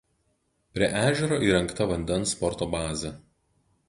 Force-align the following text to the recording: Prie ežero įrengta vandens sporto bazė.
Prie 0.77 0.87
ežero 1.01 1.37
įrengta 1.49 1.87
vandens 1.91 2.33
sporto 2.37 2.69
bazė. 2.73 3.13